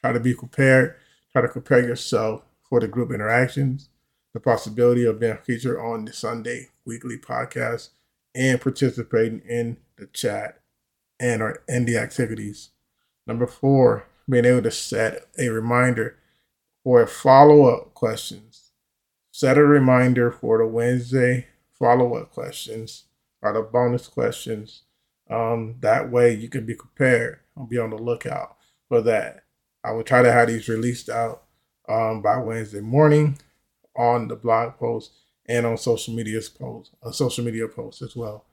try 0.00 0.12
to 0.12 0.20
be 0.20 0.34
prepared, 0.34 0.96
try 1.32 1.42
to 1.42 1.48
prepare 1.48 1.86
yourself 1.86 2.42
for 2.66 2.80
the 2.80 2.88
group 2.88 3.12
interactions, 3.12 3.90
the 4.32 4.40
possibility 4.40 5.04
of 5.04 5.20
being 5.20 5.36
featured 5.44 5.78
on 5.78 6.06
the 6.06 6.12
Sunday 6.14 6.68
weekly 6.86 7.18
podcast, 7.18 7.90
and 8.34 8.58
participating 8.58 9.42
in 9.46 9.76
the 9.98 10.06
chat 10.06 10.60
and 11.20 11.42
or 11.42 11.62
in 11.68 11.84
the 11.84 11.98
activities. 11.98 12.70
Number 13.26 13.46
four, 13.46 14.06
being 14.30 14.46
able 14.46 14.62
to 14.62 14.70
set 14.70 15.26
a 15.38 15.50
reminder 15.50 16.16
for 16.82 17.06
follow-up 17.06 17.92
questions. 17.92 18.71
Set 19.34 19.56
a 19.56 19.64
reminder 19.64 20.30
for 20.30 20.58
the 20.58 20.66
Wednesday 20.66 21.46
follow-up 21.78 22.30
questions 22.32 23.04
or 23.40 23.54
the 23.54 23.62
bonus 23.62 24.06
questions. 24.06 24.82
Um, 25.30 25.76
that 25.80 26.10
way 26.10 26.34
you 26.34 26.50
can 26.50 26.66
be 26.66 26.74
prepared 26.74 27.40
and 27.56 27.66
be 27.66 27.78
on 27.78 27.90
the 27.90 27.96
lookout 27.96 28.56
for 28.88 29.00
that. 29.00 29.44
I 29.82 29.92
will 29.92 30.04
try 30.04 30.20
to 30.20 30.30
have 30.30 30.48
these 30.48 30.68
released 30.68 31.08
out 31.08 31.44
um, 31.88 32.20
by 32.20 32.36
Wednesday 32.36 32.82
morning 32.82 33.38
on 33.96 34.28
the 34.28 34.36
blog 34.36 34.76
post 34.76 35.12
and 35.46 35.64
on 35.64 35.78
social 35.78 36.12
media 36.14 36.40
posts, 36.58 36.94
uh, 37.02 37.10
social 37.10 37.42
media 37.42 37.66
posts 37.68 38.02
as 38.02 38.14
well. 38.14 38.44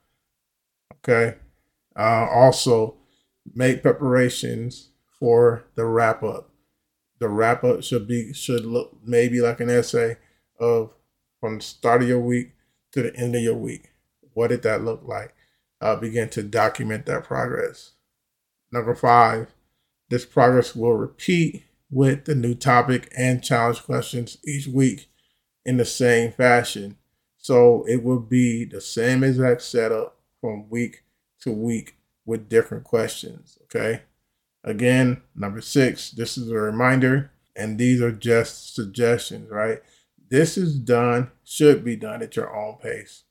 Okay. 0.95 1.36
Uh, 1.93 2.25
also, 2.31 2.95
make 3.53 3.81
preparations 3.81 4.91
for 5.19 5.65
the 5.75 5.86
wrap 5.86 6.24
up. 6.24 6.51
The 7.19 7.27
wrap 7.27 7.65
up 7.65 7.83
should 7.83 8.07
be 8.07 8.31
should 8.31 8.65
look 8.65 8.95
maybe 9.03 9.41
like 9.41 9.59
an 9.59 9.69
essay 9.69 10.17
of 10.59 10.93
from 11.39 11.57
the 11.57 11.63
start 11.63 12.01
of 12.01 12.07
your 12.07 12.19
week 12.19 12.51
to 12.91 13.01
the 13.01 13.15
end 13.15 13.35
of 13.35 13.41
your 13.41 13.55
week. 13.55 13.91
What 14.33 14.47
did 14.47 14.63
that 14.63 14.83
look 14.83 15.03
like? 15.05 15.33
Uh, 15.81 15.95
begin 15.95 16.29
to 16.29 16.43
document 16.43 17.05
that 17.05 17.23
progress. 17.23 17.91
Number 18.71 18.93
five, 18.93 19.53
this 20.09 20.25
progress 20.25 20.75
will 20.75 20.93
repeat 20.95 21.63
with 21.89 22.25
the 22.25 22.35
new 22.35 22.53
topic 22.53 23.11
and 23.17 23.43
challenge 23.43 23.83
questions 23.83 24.37
each 24.45 24.67
week 24.67 25.09
in 25.65 25.77
the 25.77 25.85
same 25.85 26.31
fashion. 26.31 26.97
So 27.37 27.85
it 27.87 28.03
will 28.03 28.19
be 28.19 28.65
the 28.65 28.81
same 28.81 29.23
exact 29.23 29.61
setup 29.61 30.19
from 30.41 30.69
week 30.69 31.03
to 31.41 31.51
week 31.51 31.95
with 32.25 32.49
different 32.49 32.83
questions. 32.83 33.57
Okay. 33.63 34.01
Again, 34.63 35.21
number 35.35 35.61
six, 35.61 36.11
this 36.11 36.37
is 36.37 36.51
a 36.51 36.55
reminder, 36.55 37.31
and 37.55 37.77
these 37.77 38.01
are 38.01 38.11
just 38.11 38.75
suggestions, 38.75 39.49
right? 39.49 39.81
This 40.29 40.57
is 40.57 40.75
done, 40.75 41.31
should 41.43 41.83
be 41.83 41.95
done 41.95 42.21
at 42.21 42.36
your 42.36 42.55
own 42.55 42.77
pace. 42.77 43.24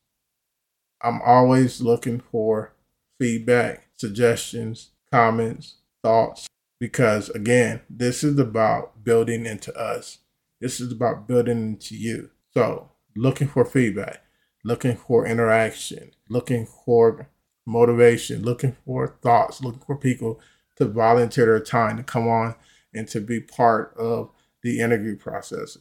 I'm 1.00 1.22
always 1.22 1.80
looking 1.80 2.18
for 2.18 2.74
feedback, 3.20 3.88
suggestions, 3.96 4.90
comments, 5.12 5.76
thoughts, 6.02 6.48
because 6.80 7.28
again, 7.30 7.82
this 7.88 8.24
is 8.24 8.38
about 8.38 9.04
building 9.04 9.46
into 9.46 9.72
us. 9.78 10.18
This 10.60 10.80
is 10.80 10.90
about 10.90 11.28
building 11.28 11.58
into 11.58 11.96
you. 11.96 12.30
So, 12.52 12.90
looking 13.14 13.46
for 13.46 13.64
feedback, 13.64 14.24
looking 14.64 14.96
for 14.96 15.24
interaction, 15.24 16.10
looking 16.28 16.66
for 16.66 17.28
motivation, 17.64 18.42
looking 18.42 18.76
for 18.84 19.18
thoughts, 19.22 19.62
looking 19.62 19.82
for 19.86 19.96
people 19.96 20.40
to 20.76 20.86
volunteer 20.86 21.46
their 21.46 21.60
time 21.60 21.96
to 21.96 22.02
come 22.02 22.26
on 22.26 22.56
and 22.92 23.06
to 23.08 23.20
be 23.20 23.40
part 23.40 23.94
of 23.96 24.30
the 24.62 24.80
interview 24.80 25.16
process. 25.16 25.78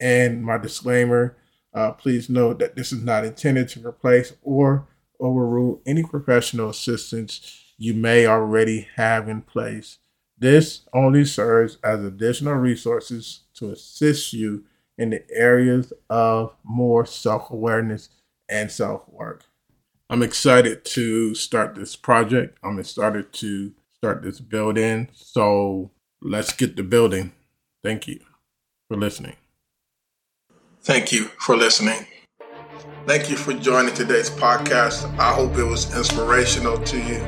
And 0.00 0.44
my 0.44 0.58
disclaimer 0.58 1.36
uh, 1.76 1.92
please 1.92 2.30
note 2.30 2.58
that 2.58 2.74
this 2.74 2.90
is 2.90 3.02
not 3.02 3.24
intended 3.24 3.68
to 3.68 3.86
replace 3.86 4.32
or 4.42 4.88
overrule 5.20 5.82
any 5.86 6.02
professional 6.02 6.70
assistance 6.70 7.62
you 7.76 7.92
may 7.92 8.26
already 8.26 8.88
have 8.96 9.28
in 9.28 9.42
place. 9.42 9.98
This 10.38 10.82
only 10.94 11.24
serves 11.26 11.76
as 11.84 12.02
additional 12.02 12.54
resources 12.54 13.40
to 13.54 13.70
assist 13.70 14.32
you 14.32 14.64
in 14.96 15.10
the 15.10 15.22
areas 15.30 15.92
of 16.08 16.54
more 16.64 17.04
self 17.04 17.50
awareness 17.50 18.08
and 18.48 18.70
self 18.70 19.02
work. 19.08 19.44
I'm 20.08 20.22
excited 20.22 20.84
to 20.86 21.34
start 21.34 21.74
this 21.74 21.96
project. 21.96 22.58
I'm 22.62 22.78
excited 22.78 23.32
to 23.34 23.72
start 23.94 24.22
this 24.22 24.40
building. 24.40 25.08
So 25.12 25.90
let's 26.22 26.52
get 26.52 26.76
the 26.76 26.82
building. 26.82 27.32
Thank 27.82 28.06
you 28.08 28.20
for 28.88 28.96
listening. 28.96 29.36
Thank 30.86 31.10
you 31.10 31.24
for 31.40 31.56
listening. 31.56 32.06
Thank 33.06 33.28
you 33.28 33.36
for 33.36 33.52
joining 33.52 33.92
today's 33.92 34.30
podcast. 34.30 35.18
I 35.18 35.32
hope 35.34 35.58
it 35.58 35.64
was 35.64 35.92
inspirational 35.96 36.78
to 36.78 36.96
you. 36.96 37.18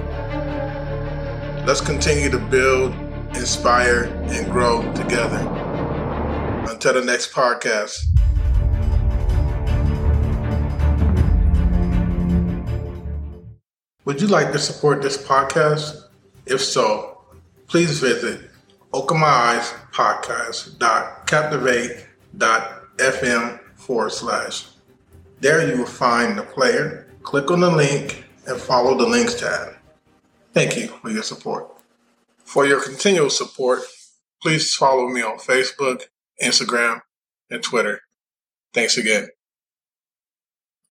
Let's 1.67 1.81
continue 1.81 2.31
to 2.31 2.39
build, 2.39 2.95
inspire, 3.35 4.05
and 4.31 4.49
grow 4.49 4.83
together. 4.93 5.39
Until 6.71 6.95
the 6.95 7.05
next 7.05 7.33
podcast. 7.33 7.99
Would 14.05 14.21
you 14.21 14.29
like 14.29 14.53
to 14.53 14.59
support 14.61 15.03
this 15.03 15.17
podcast? 15.17 16.05
If 16.47 16.61
so, 16.61 17.25
please 17.67 17.99
visit 17.99 18.49
openmyeyespodcast.captivate.fm 22.99 23.61
forward 23.77 24.11
slash. 24.11 24.67
There 25.41 25.69
you 25.69 25.79
will 25.79 25.87
find 25.87 26.37
the 26.37 26.43
player. 26.43 27.07
Click 27.23 27.51
on 27.51 27.61
the 27.61 27.71
link 27.71 28.25
and 28.47 28.61
follow 28.61 28.97
the 28.97 29.07
links 29.07 29.35
tab. 29.35 29.75
Thank 30.53 30.77
you 30.77 30.89
for 30.89 31.11
your 31.11 31.23
support. 31.23 31.71
For 32.45 32.67
your 32.67 32.81
continual 32.83 33.31
support, 33.31 33.81
please 34.43 34.75
follow 34.75 35.09
me 35.09 35.23
on 35.23 35.39
Facebook, 35.39 36.05
Instagram, 36.43 37.01
and 37.51 37.63
Twitter. 37.63 38.01
Thanks 38.73 38.97
again. 38.97 39.29